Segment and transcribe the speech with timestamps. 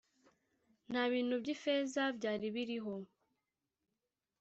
[0.91, 2.95] Nta bintu by’ifeza byari biriho